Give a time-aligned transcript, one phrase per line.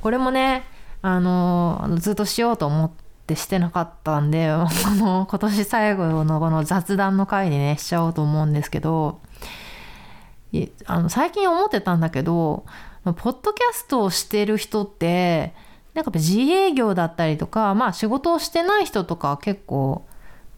[0.00, 0.64] これもね
[1.02, 2.90] あのずっとしようと思っ
[3.26, 4.48] てしてなかったんで
[4.98, 9.20] 今年最後のこの雑談の回にねしちゃおうと思うんですけど
[10.86, 12.64] あの最近思ってたんだけど
[13.04, 15.54] ポッドキャストをしてる人って
[15.94, 20.04] なんか自営業だったりとかまあ仕事をしてない人とか結構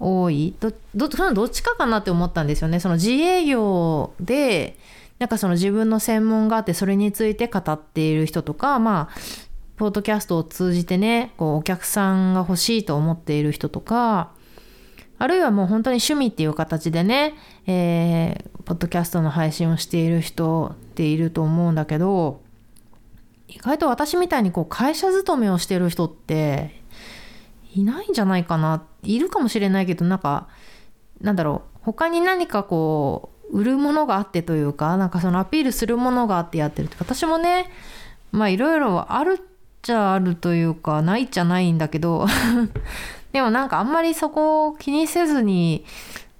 [0.01, 0.55] 多い。
[0.59, 2.81] どどどっちかかなって思ったんですよね。
[2.81, 4.79] その自営業で
[5.21, 9.21] なんかその自分の専門があってそれについて語っている人とかまあ
[9.77, 14.33] ポッドキャストを通じてねこうお客さんが欲しいと思っている人とか
[15.19, 17.35] あるいはもう本当に趣味っていう形でね、
[17.67, 22.41] えー、ポッドキャストの配信をしている人っていると思うんだけど
[23.47, 26.81] 意外と私みたいにこう会社勤めをしてる人って
[27.75, 28.85] いないんじゃないかな。
[29.03, 30.49] いるかもしれないけどなんか
[31.21, 37.71] なんだろう他に何かこう売るものがあってというかなんかそのアピールするものがあってやってるって私もね
[38.33, 39.45] まあいろいろあるっ
[39.83, 42.27] ちゃあるというかないっちゃないんだけど
[43.33, 45.85] でもなんかあんまりそこを気にせずに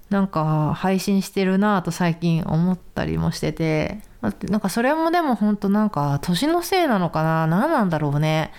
[0.09, 8.51] なんか配信してるなぁと最近思ったりもしててなんかそれもでも本当なんか年のせいなのかな何なんだろうね。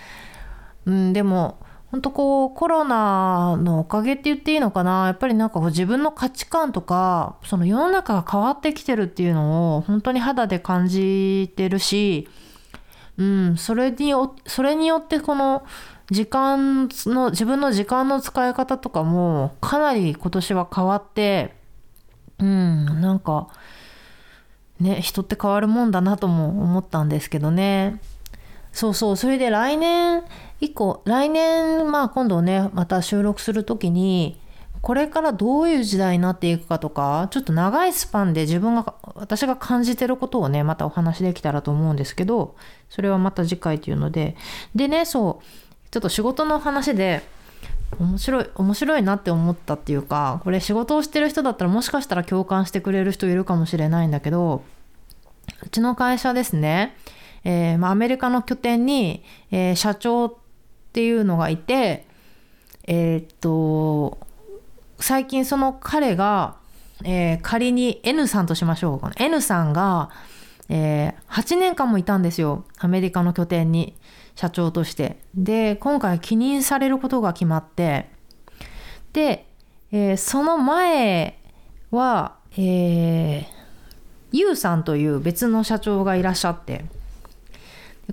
[0.85, 1.57] うんでも
[1.93, 5.05] 本当こうコロナのおかげって言っていいのかな。
[5.05, 12.27] やっぱりなんかこう自分の価値観とかその世の中が変わってきてるっていうのを本当に肌で感じてるし、
[13.19, 15.67] うん、それによそれによってこの
[16.09, 21.53] 時間の自分の時間の使い方とかもかなり今年は変わって
[22.39, 23.49] うんなんか
[24.79, 28.01] ね人って変わるもんだなとも思ったんですけどね。
[28.71, 30.23] そうそうそれで来年
[30.63, 34.39] 以降来年まあ今度ねまた収録する時に
[34.81, 42.55] これからどういう時代になっていくかとかちょっと長いスパンで自分が私が感じてることをねまたお話できたらと思うんですけど
[42.89, 44.35] それはまた次回っていうので。
[44.73, 45.45] でねそう
[45.91, 47.21] ちょっと仕事の話で
[47.99, 54.63] 面白い面白いなって思ったっていうかこれ仕事をしてる人だったらもしかしたら共感してくれる人いるかもしれないんだけど
[55.63, 56.95] うちの会社ですね、
[57.43, 60.42] えーまあ、アメリカの拠点に、えー、社長
[60.93, 62.05] っていうのがいて
[62.85, 64.19] えー、っと
[64.99, 66.57] 最近その彼が、
[67.03, 70.11] えー、仮に N さんとしましょう N さんが、
[70.69, 72.65] えー、8年間もいたんですよ。
[72.77, 73.95] アメリカの拠点に
[74.35, 75.17] 社長として。
[75.33, 78.09] で今回帰任されることが決まって。
[79.13, 79.47] で、
[79.91, 81.39] えー、その前
[81.89, 83.45] は、えー、
[84.31, 86.85] ユさんという別の社長がいらっしゃって。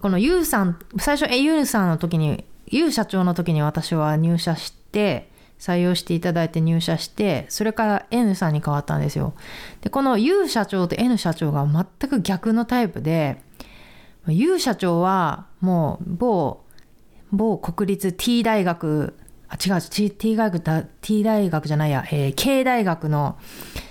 [0.01, 9.35] このユウさん最初ユウさんの時にユウ社長の時に私は入社して採用していただいて入社してそれから N さんに変わったんですよ。
[9.83, 13.43] でこの U 社長と N 社長が全く逆のタイプで
[14.27, 16.61] U 社長はもう某
[17.33, 19.15] 某国立 T 大学
[19.49, 23.37] あ違う T, T 大学だ T 大学じゃないや、えー、K 大学の、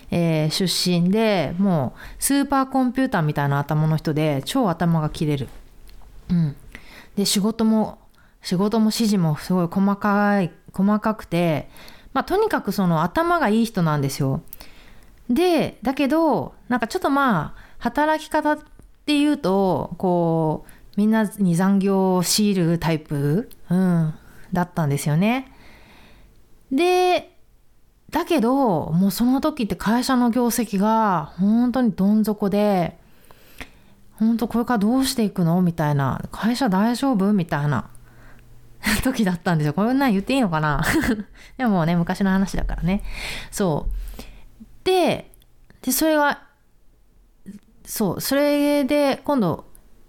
[0.09, 0.65] えー、出
[1.01, 5.49] 身でもうスーパーコンピューターみたいな頭の人で超頭が切れる。
[6.29, 6.55] うん。
[7.15, 7.99] で仕事も
[8.41, 11.69] 仕事も指示もすごい細かい細かくて、
[12.13, 14.41] まあ、とにかくその頭がいい人なんですよ。
[15.29, 18.59] でだけどなんかちょっとまあ働き方っ
[19.05, 24.13] ていうとこうみんなに残業を強いるタイプ、うん、
[24.51, 25.51] だったんですよね。
[26.71, 27.35] で
[28.09, 32.97] だけどもうその時って会社の業績が本当にどん底で
[34.13, 35.61] 本当これからどうしていくの？
[35.61, 37.31] みたいな会社大丈夫？
[37.33, 37.89] みたいな
[39.03, 39.73] 時だったんですよ。
[39.73, 40.81] こんなん言っていいのかな
[41.57, 43.03] でもね、昔の話だからね。
[43.51, 44.63] そう。
[44.83, 45.31] で、
[45.81, 46.41] で、それが、
[47.85, 49.65] そう、それで今度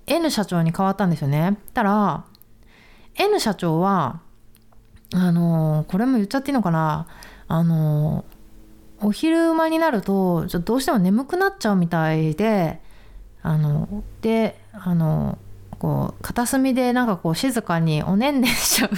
[0.06, 1.58] N 社長に変わったんですよね。
[1.74, 2.24] たら、
[3.16, 4.20] N 社長は、
[5.12, 7.08] あのこれも言っちゃっていいのかな
[7.48, 8.24] あの
[9.02, 12.80] お昼間になると、ちょっとどうしても眠くなっちゃうみたいで、
[13.42, 15.38] あの、で、あの、
[15.80, 18.90] こう片隅でなんかこう静かにおねんねんしちゃ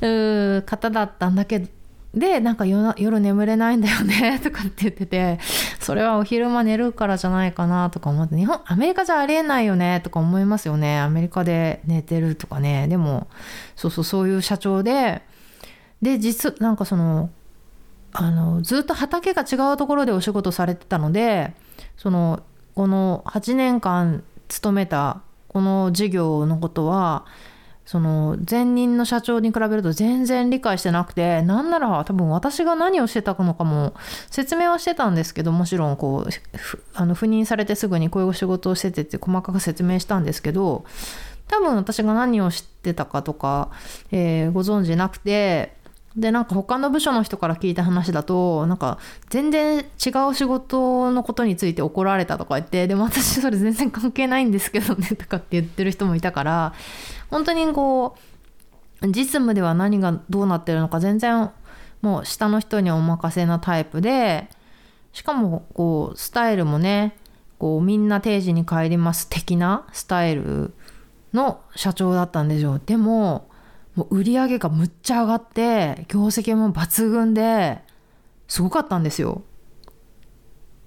[0.00, 0.06] う
[0.58, 1.68] う方だったんだけど
[2.14, 5.38] でなんか夜眠れないんだよね とかって言ってて
[5.78, 10.98] それはお昼間寝るからじゃないかなとか思って日本アメリカじゃありえないよねとか思いますよね。
[10.98, 12.88] アメリカで寝てるとかね。
[12.88, 13.28] でも
[13.76, 15.22] そうそうそういう社長で
[16.02, 17.30] で実なんかその
[18.12, 21.52] あのずっと畑が違うところでお仕事されてたので
[21.96, 22.42] その
[22.74, 27.24] この8年間勤めたこの事業のことは
[27.86, 33.94] その前任の社長に比べると全然理解してなくてなんなら多分私が何をしてたのかも
[34.30, 36.30] 説明はしてたんですけどもちろんこう
[36.94, 40.84] あの赴任されてすぐにこういう仕事をしててって細かく説明したんですけど
[41.48, 43.70] 多分私が何を知ってたかとか、
[44.12, 45.79] えーご存知なくて
[46.16, 48.98] でなんか他の部署の人から聞いた話だとなんか
[49.28, 56.74] 全然違う仕事のことについて怒られたとか言ってでも私それ全然関係ないんですけどねとかって言ってる人もいたから
[57.30, 58.16] 本当にこ
[59.02, 61.50] う実務では何がどうなってるのか全然
[62.02, 64.48] もう下の人にお任せなタイプで
[65.12, 67.16] しかもこうスタイルもね
[67.58, 70.72] こうみんな定時に帰ります的なスタイル
[71.32, 73.49] の社長だったんですよでも
[73.94, 77.80] もう売り上げがむっちゃ上がって業績も抜群で
[78.48, 79.42] すごかったんですよ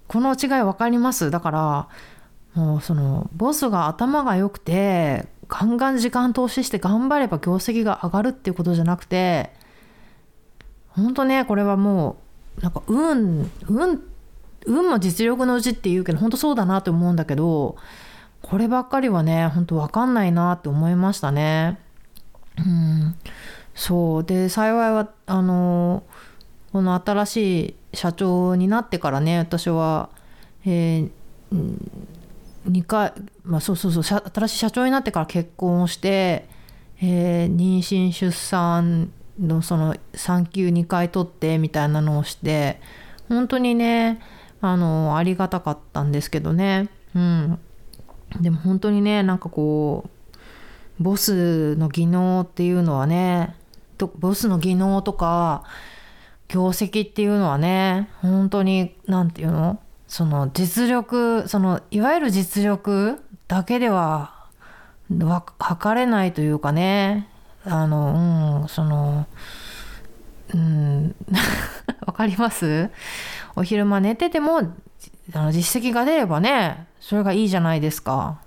[0.07, 1.31] この違い分かります？
[1.31, 1.89] だから
[2.53, 9.51] もうそのボスが頭が良くてガンガン時間投資して頑張れば業績が上がるっていうことじゃなくて
[10.89, 12.17] 本当ねこれはも
[12.59, 14.01] うなんか運運
[14.65, 17.75] 運も実力のうちって言うけど本当そうだなと思うんだけど
[18.41, 21.79] こればっかりはね本当分かんないなって思いましたね。
[22.57, 23.15] うん、
[23.73, 24.23] そう。
[24.23, 26.03] で幸いはあの
[26.71, 30.09] この新しい社長になってからね私は、
[30.65, 31.11] えー
[32.67, 33.13] 2回、
[33.43, 36.47] まあ、そうそうそう新しい社長になってから結婚をして、
[36.99, 42.79] えー妊娠出産のその産休2回取ってみたいなのをして
[43.29, 44.19] 本当にね
[44.61, 46.89] あのありがたかったんですけどね。
[47.15, 47.59] うん。
[48.41, 50.09] でも本当にねなんかこう
[50.99, 53.55] ボスの技能っていうのはね
[53.97, 55.63] とボスの技能とか
[56.47, 59.79] 業績っていうのはね本当に何て言うの？
[60.07, 64.45] その実力そのいわゆる実力だけでは
[65.59, 67.27] 測れないというかね
[67.65, 69.25] あのうんその
[70.53, 71.15] うん
[72.05, 72.91] わかります？
[73.55, 74.63] お昼間寝ててもあ
[75.45, 78.37] の実績が出ればねそれがいいじゃないですか。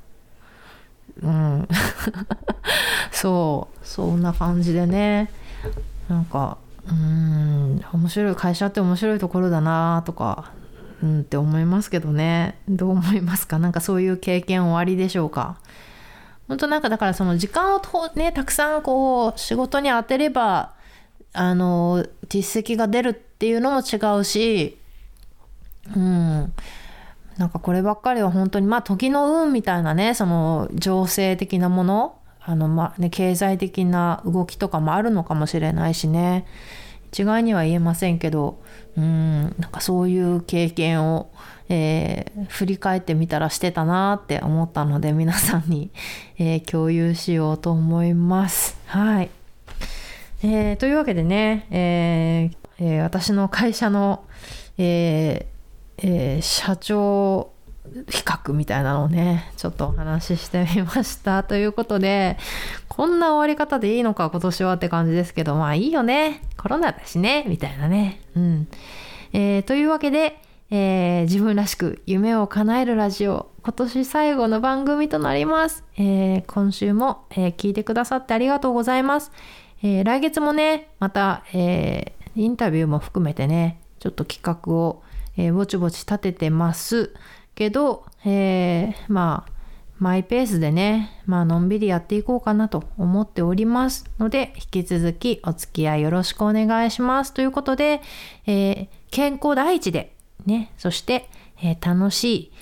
[1.23, 1.69] うん。
[3.13, 3.87] そう。
[3.87, 5.31] そんな感じでね。
[6.09, 6.59] なんか
[6.89, 7.83] うん。
[7.93, 10.53] 面白い会社って面白いところだなとか
[11.03, 12.59] うんって思いますけどね。
[12.69, 13.59] どう思いますか？
[13.59, 15.57] なんかそういう経験おありでしょうか？
[16.49, 17.81] 本当なんかだからその時間を
[18.15, 20.75] ねたくさんこう仕事に当てれば
[21.33, 24.79] あの実績が出るっていうのも違うし
[25.95, 26.53] うん。
[27.39, 36.47] なんかこればっかりは本当にまあ時の運みたいなねその情勢的なものあのまあね経済的な動きとかもあるのかもしれないしね
[37.13, 38.63] 一概には言えませんけど
[38.97, 41.31] うんなんかそういう経験を、
[41.69, 45.91] えー振り返ってみたらしてたなって思ったので皆さんに、
[46.39, 48.79] えー共有しようと思います。
[48.87, 49.31] はい、
[50.43, 54.25] えーというわけでね、えーえー私の会社の、
[54.79, 55.56] えー
[55.99, 57.53] えー社長
[58.09, 62.37] 比較みたいなのをねちょっとお話ししてみましたということで
[62.89, 66.43] こんな終わり方でいいのか今年はって感じですけどまあいいよね。
[66.57, 67.45] コロナだしね。
[67.47, 68.21] みたいなね。
[68.35, 68.69] うん、
[69.33, 70.41] えーというわけで、
[70.71, 79.31] えー自分らしく夢を叶えるラジオ今年最後の番組となります、えー今週も、えー聞いてくださってありがとうございます、
[79.83, 85.03] えー来月もねまた、えーインタビューも含めてねちょっと企画を、
[85.37, 87.13] えーぼちぼち立ててます
[87.55, 89.53] けど、えーまあ
[89.99, 97.33] マイペースでね、まあのんびりやっていこうかなと思っておりますので、引き続きお付き合いよろしくお願いします。
[97.33, 98.03] ということで、
[98.47, 101.31] えー健康第一で、ね、そして、
[101.63, 102.53] えー楽しい、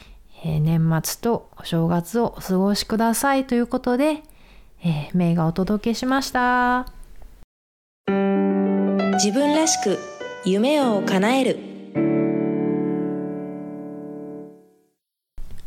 [0.45, 4.23] えー年末とお正月をお過ごしくださいということで、
[4.85, 6.87] えー、メイがお届けしました。
[9.15, 9.99] 自分らしく
[10.45, 11.74] 夢を叶える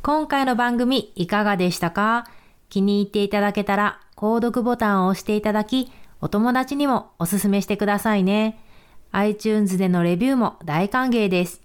[0.07, 2.27] 今回の番組いかがでしたか？
[2.69, 8.57] 気に入っていただけたら購読ボタンを押していただき、お友達にもおすすめしてくださいね。
[9.11, 11.61] iTunes でのレビューも大歓迎です。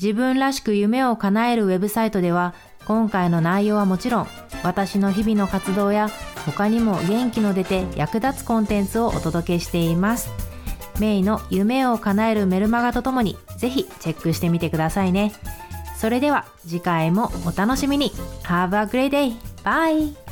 [0.00, 2.54] 自分らしく夢を叶えるウェブサイトでは、
[2.86, 4.26] 今回の内容はもちろん、
[4.62, 6.08] 私の日々の活動や
[6.46, 10.30] 他にも元気の出て役立つコンテンツをお届けしています。
[11.00, 15.34] メイの夢を叶えるメルマガとともに、ぜひチェックしてみてくださいね。
[15.98, 18.12] それでは次回もお楽しみに
[18.44, 19.34] Have a great day!
[19.64, 20.27] Bye!